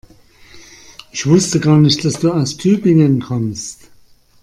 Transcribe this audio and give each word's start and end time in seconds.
Ich 1.11 1.27
wusste 1.27 1.59
gar 1.59 1.77
nicht, 1.77 2.03
dass 2.03 2.13
du 2.21 2.31
aus 2.33 2.57
Tübingen 2.57 3.21
kommst 3.21 3.91